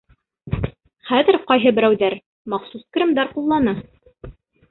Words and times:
Хәҙер 1.09 1.37
ҡайһы 1.51 1.73
берәүҙәр 1.79 2.17
махсус 2.55 2.87
кремдар 2.97 3.31
ҡуллана. 3.37 3.77